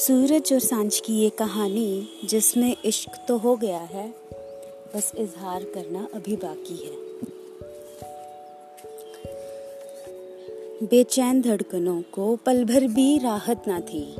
[0.00, 4.14] सूरज और साँझ की ये कहानी जिसमें इश्क तो हो गया है,
[4.96, 6.92] बस इजहार करना अभी बाकी है।
[10.86, 14.16] बेचैन धड़कनों को पल भर भी राहत ना थी।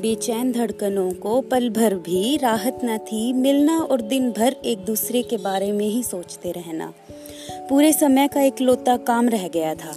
[0.00, 5.22] बेचैन धड़कनों को पल भर भी राहत ना थी। मिलना और दिन भर एक दूसरे
[5.22, 6.92] के बारे में ही सोचते रहना।
[7.68, 9.94] पूरे समय का एक लोता काम रह गया था।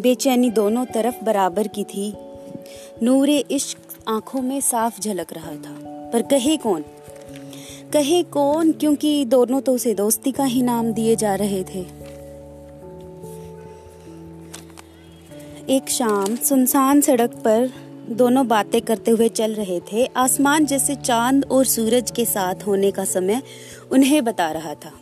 [0.00, 2.25] बेचैनी दोनों तरफ़ बराबर की थी।
[3.02, 3.78] नूरे इश्क
[4.08, 5.74] आँखों में साफ़ झलक रहा था।
[6.12, 6.84] पर कहे कौन?
[7.92, 8.72] कहे कौन?
[8.72, 11.80] क्योंकि दोनों तो उसे दोस्ती का ही नाम दिए जा रहे थे।
[15.68, 17.72] एक शाम सुनसान सड़क पर
[18.10, 22.90] दोनों बातें करते हुए चल रहे थे। आसमान जैसे चाँद और सूरज के साथ होने
[22.90, 23.42] का समय
[23.92, 24.92] उन्हें बता रहा था।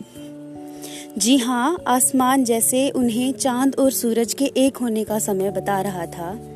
[1.17, 6.05] जी हाँ आसमान जैसे उन्हें चाँद और सूरज के एक होने का समय बता रहा
[6.05, 6.51] था।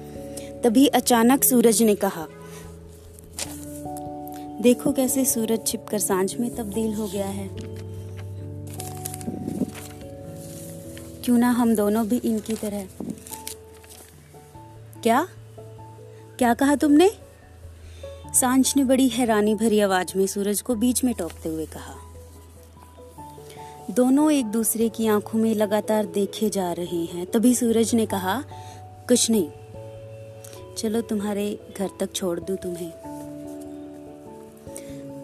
[0.63, 2.27] तभी अचानक सूरज ने कहा,
[4.61, 7.49] देखो कैसे सूरज छिपकर साँझ में तब्दील हो गया है।
[11.23, 12.87] क्यों ना हम दोनों भी इनकी तरह
[15.03, 15.27] क्या?
[16.37, 17.11] क्या कहा तुमने?
[18.33, 21.95] साँझ ने बड़ी हैरानी भरी आवाज़ में सूरज को बीच में टोकते हुए कहा,
[23.91, 28.43] दोनों एक दूसरे की आँखों में लगातार देखे जा रहे हैं। तभी सूरज ने कहा,
[29.07, 29.49] कुछ नहीं
[30.79, 32.91] चलो तुम्हारे घर तक छोड़ दूँ तुम्हें।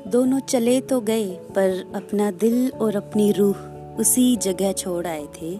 [0.07, 3.57] दोनों चले तो गए, पर अपना दिल और अपनी रूह
[3.99, 5.59] उसी जगह छोड़ आए थे,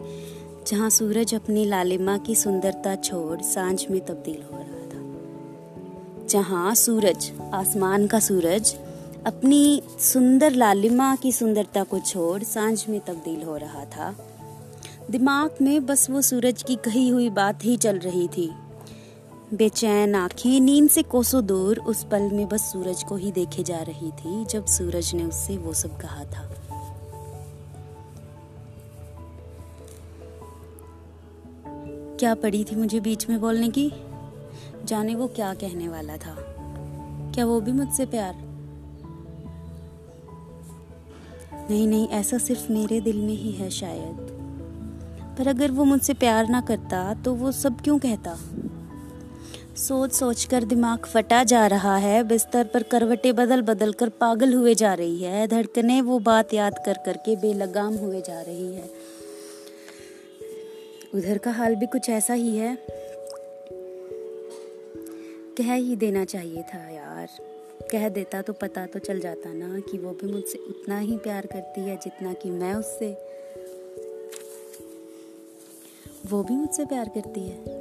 [0.68, 7.32] जहाँ सूरज अपनी लालिमा की सुंदरता छोड़ साँझ में तब्दील हो रहा था। जहाँ सूरज,
[7.54, 8.76] आसमान का सूरज,
[9.26, 14.16] अपनी सुंदर लालिमा की सुंदरता को छोड़ साँझ में तब्दील हो रहा था,
[15.12, 18.52] दिमाग में बस वो सूरज की कही हुई बात ही चल रही थी।
[19.54, 23.78] बेचैन आँखें नींद से कोसों दूर उस पल में बस सूरज को ही देखे जा
[23.78, 26.56] रही थी, जब सूरज ने उससे वो सब कहा था।
[32.20, 33.94] क्या पड़ी थी मुझे बीच में बोलने की?
[34.86, 36.36] जाने वो क्या कहने वाला था।
[37.36, 38.36] क्या वो भी मुझसे प्यार?
[41.70, 44.18] नहीं नहीं, ऐसा सिर्फ़ मेरे दिल में ही है शायद।
[45.38, 48.38] पर अगर वो मुझसे प्यार ना करता तो वो सब क्यों कहता?
[49.78, 54.54] सोच सोच कर दिमाग फटा जा रहा है। बिस्तर पर करवटे बदल बदल कर पागल
[54.54, 58.90] हुए जा रही है। धड़कने वो बात याद कर करके बेलगाम हुए जा रही है।
[61.16, 62.78] उधर का हाल भी कुछ ऐसा ही है।
[65.58, 67.28] कह ही देना चाहिए था यार।
[67.92, 71.46] कह देता तो पता तो चल जाता ना कि वो भी मुझसे उतना ही प्यार
[71.46, 73.14] करती है जितना कि मैं उससे।
[76.30, 77.75] वो भी मुझसे प्यार करती है।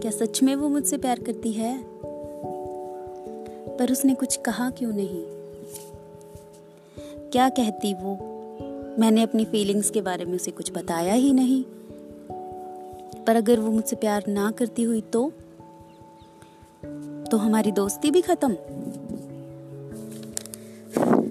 [0.00, 1.84] क्या सच में वो मुझसे प्यार करती है?
[3.76, 5.24] पर उसने कुछ कहा क्यों नहीं?
[7.30, 8.18] क्या कहती वो?
[8.98, 11.64] मैंने अपनी फीलिंग्स के बारे में उसे कुछ बताया ही नहीं।
[13.24, 15.32] पर अगर वो मुझसे प्यार ना करती हुई तो?
[17.30, 18.54] तो हमारी दोस्ती भी खत्म।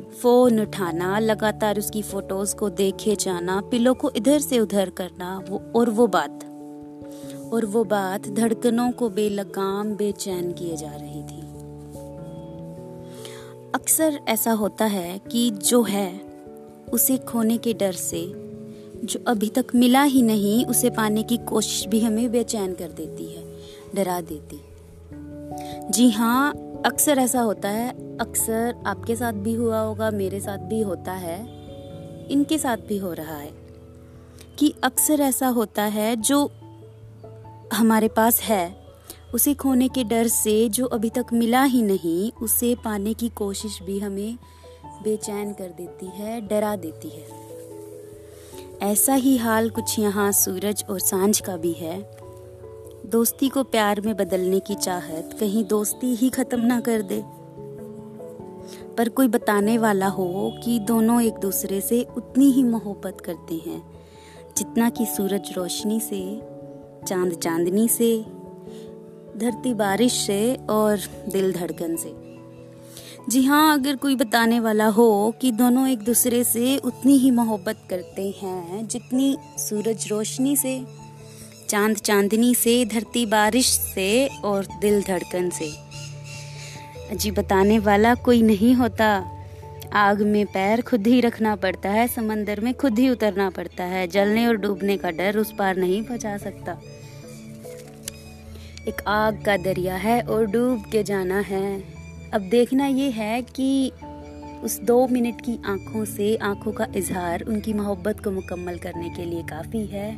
[0.10, 5.62] फ़ोन उठाना, लगातार उसकी फ़ोटोज़ को देखे जाना पिलो को इधर से उधर करना, वो
[5.76, 6.51] और वो बात।
[7.54, 11.42] और वो बात धड़कनों को बेलगाम बेचैन किए जा रही थी।
[13.76, 16.22] अक्सर ऐसा होता है कि जो है,
[16.94, 18.34] उसे खोने के डर से,
[19.04, 23.26] जो अभी तक मिला ही नहीं, उसे पाने की कोशिश भी हमें बेचैन कर देती
[23.26, 23.44] है,
[23.96, 24.62] डरा देती।
[25.90, 26.54] जी हाँ
[26.86, 31.62] अक्सर ऐसा होता है। अक्सर आपके साथ भी हुआ होगा, मेरे साथ भी होता है।
[32.32, 33.52] इनके साथ भी हो रहा है
[34.60, 36.52] कि अक्सर ऐसा होता है जो
[37.74, 38.82] हमारे पास है।
[39.34, 43.82] उसे खोने के डर से जो अभी तक मिला ही नहीं, उसे पाने की कोशिश
[43.82, 44.38] भी हमें
[45.04, 47.28] बेचैन कर देती है, डरा देती है।
[48.92, 52.18] ऐसा ही हाल कुछ यहाँ सूरज और साँझ का भी है।
[53.06, 57.24] दोस्ती को प्यार में बदलने की चाहत कहीं दोस्ती ही खत्म ना कर दे।
[58.98, 63.84] पर कोई बताने वाला हो कि दोनों एक दूसरे से उतनी ही मोहब्बत करते हैं,
[64.58, 66.51] जितना कि सूरज रोशनी से
[67.08, 68.22] चाँद चांदनी से,
[69.38, 71.00] धरती बारिश से और
[71.32, 72.14] दिल धड़कन से।
[73.30, 77.78] जी हाँ अगर कोई बताने वाला हो कि दोनों एक दूसरे से उतनी ही मोहब्बत
[77.90, 80.86] करते हैं जितनी सूरज रोशनी से
[81.70, 85.72] चाँद चांदनी से, धरती बारिश से और दिल धड़कन से।
[87.16, 89.38] जी, बताने वाला कोई नहीं होता।
[89.94, 94.08] आग में पैर खुद ही रखना पड़ता है, समंदर में खुद ही उतरना पड़ता है।
[94.08, 96.82] जलने और डूबने का डर उस पार नहीं बचा सकता।
[98.88, 101.84] एक आग का दरिया है और डूब के जाना है।
[102.34, 103.92] अब देखना ये है कि
[104.64, 109.26] उस दो मिनट की आँखों से आँखों का इजहार उनकी मोहब्बत को मुकम्मल करने के
[109.26, 110.12] लिए काफ़ी है,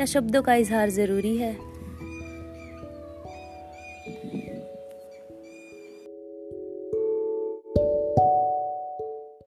[0.00, 1.56] या शब्दों का इजहार ज़रूरी है।